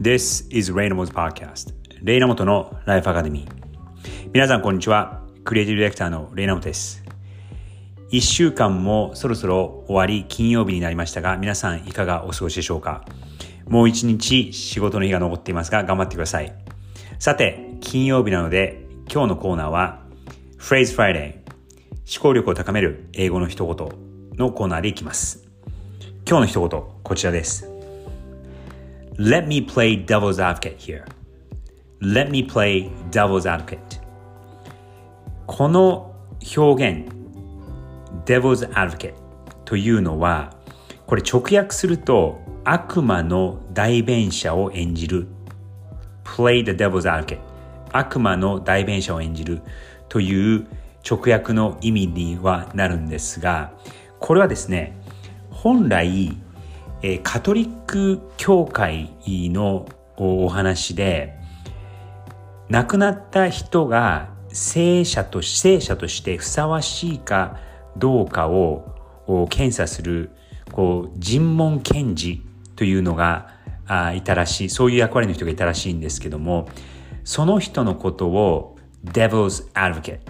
[0.00, 5.24] This is Raynamo's Podcast レイナモトのライフアカデミー皆さんこんにちは。
[5.42, 7.02] クリエイティブディレクターのレイナモトです。
[8.12, 13.04] 1週間もそろそろ終わり金曜日になりましたが皆さんいかがお過ごしでしょうか？
[13.66, 16.54] もう一日仕事の日が残っていますが頑張ってください。
[17.18, 20.04] さて金曜日なので今日のコーナーは
[20.60, 21.32] Phrase Friday
[22.06, 23.88] 思考力を高める英語の一言
[24.38, 25.42] のコーナーでいきます。
[26.24, 27.67] 今日の一言こちらです。
[29.20, 31.04] Let me play devil's advocate here
[32.00, 34.00] Let me play devil's advocate
[35.46, 36.14] この
[36.56, 37.10] 表現
[38.24, 39.14] devil's advocate
[39.64, 40.54] というのは
[41.08, 45.26] これ直訳すると悪魔の代弁者を演じる
[46.22, 47.40] play the devil's advocate
[47.90, 49.62] 悪魔の代弁者を演じる
[50.08, 50.68] という
[51.04, 53.72] 直訳の意味にはなるんですが
[54.20, 54.96] これはですね
[55.50, 56.36] 本来
[57.02, 61.38] えカトリック教会のお話で
[62.68, 67.58] 亡くなった人が聖者と聖者としてふさわしいか
[67.96, 68.94] どうかを
[69.50, 70.30] 検査する
[70.72, 72.42] こう尋問検事
[72.76, 73.54] というのが
[73.86, 76.68] あいたらしいそういう役割の人がいたらしいんですけども
[77.24, 80.20] その人のことを Devil's Advocate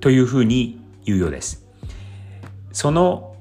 [0.00, 1.66] というふうに言うようです。
[2.72, 3.33] その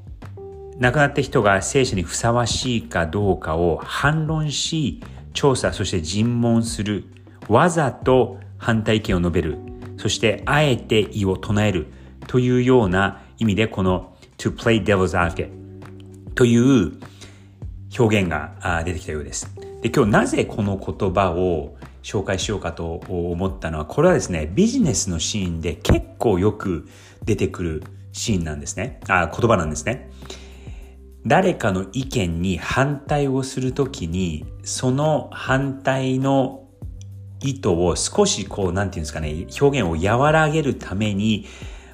[0.79, 5.02] 亡くなった人が聖書にふさわしいかどうかを反論し
[5.33, 7.05] 調査そして尋問する。
[7.47, 9.57] わざと反対意見を述べる。
[9.97, 11.88] そしてあえて意を唱える。
[12.27, 15.49] というような意味でこの to play devil's advocate
[16.35, 16.94] という
[17.97, 19.53] 表現が出てきたようです。
[19.81, 26.88] で今日なぜこの言葉を紹介しようかと思ったのはこれはですねビジネスのシーンで結構よく
[27.23, 28.99] 出てくるシーンなんですね。
[29.07, 30.09] あ言葉なんですね。
[31.25, 36.67] 誰かの意見に反対をするときにその反対の
[37.41, 41.45] 意図を少しこうなんていうんですかね表現を和らげるために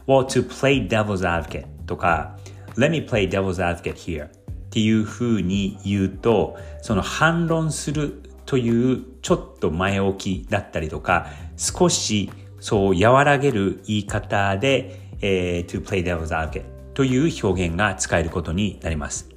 [0.07, 2.37] well to play devil's advocate とか
[2.75, 4.29] let me play devil's advocate here っ
[4.71, 19.29] ていうふうに言うとその反論するというちょっと前置きだったりとか少しそう和らげる言い方で、えー、to play devil's advocate という表現が使えることになります。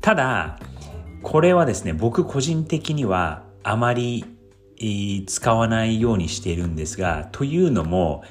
[0.00, 0.58] ただ
[1.22, 4.24] これはですね僕個人的にはあまり
[5.26, 8.24] 使わないようにしているんですがというのも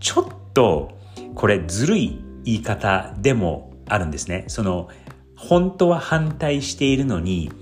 [0.00, 0.98] ちょっと
[1.34, 4.44] これずるい言い方でもあるんですね。
[4.48, 4.88] その
[5.36, 7.52] 本当は反対しているのに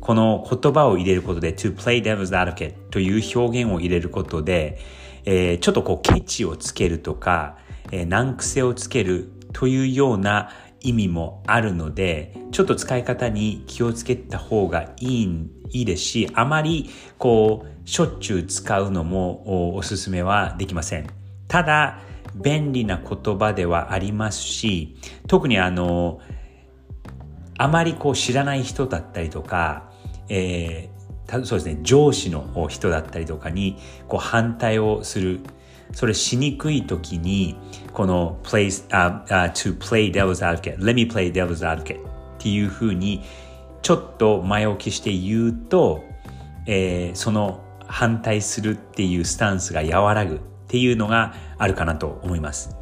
[0.00, 4.78] この言葉を入れることで to play devil's advocate という表現を入れることで、
[5.24, 7.58] えー、ちょっとこうケチをつけるとか、
[7.90, 10.50] えー、難癖をつけるというような
[10.82, 21.06] 意味もあるのでちょっと使い方に気をつけた方がいいいいですしあまりこうしょっちゅう使うのもおすすめはできません
[21.48, 22.00] ただ
[22.34, 26.20] 便利な言葉ではありますし特にあの
[27.56, 29.90] あまりこう知らない人だったりとか、
[30.28, 35.40] えー、そうですね、上司の人だったりとかにこう反対をする。
[35.92, 37.56] それしにくい時に、
[37.92, 42.02] この play,、uh, uh, to play devil's advocate, let me play devil's advocate っ
[42.38, 43.22] ていうふうに
[43.82, 46.04] ちょっと前置きして言うと、
[46.66, 50.38] えー、その反対するっていうスタンスが和らぐっ
[50.68, 52.76] ていうのがあるかなと思います。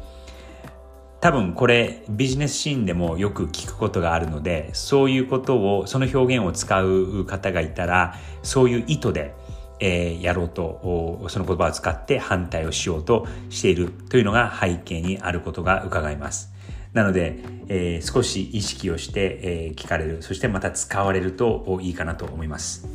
[1.21, 9.33] 多分これビジネスシーンでもよく聞くことがあるのでそういうことをその表現を使う方がいたらそういう意図で、
[9.79, 16.53] えー、やろうとその言葉を使って反対をしようとしているというのが背景にあることが伺えます。
[16.93, 22.87] なので、えー、少し意識をして、えー、聞かれるそしてまた使われるといいかなと思います。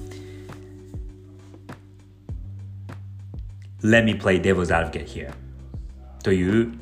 [3.82, 5.32] Let me play devil's advocate here
[6.22, 6.72] という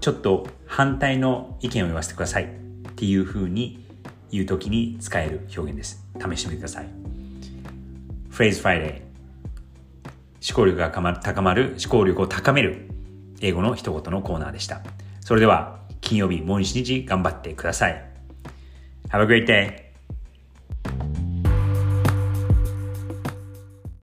[0.00, 2.48] ちょっと反対の意見を言わせてくださいっ
[2.94, 3.84] ていうふうに
[4.30, 6.04] 言うときに使える表現です。
[6.14, 6.88] 試してみてください。
[8.30, 9.05] Phrase Friday
[10.48, 12.88] 思考力が高まる、思考力を高める
[13.40, 14.82] 英語の一言のコーナーでした。
[15.20, 18.04] それでは金曜日もう一日頑張ってください。
[19.08, 19.85] Have a great day!